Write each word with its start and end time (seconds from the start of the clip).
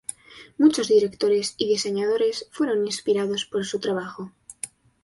Muchos 0.57 0.87
directores 0.87 1.53
y 1.57 1.67
diseñadores 1.69 2.47
fueron 2.49 2.83
inspirados 2.87 3.45
por 3.45 3.63
su 3.67 3.79
trabajo. 3.79 4.31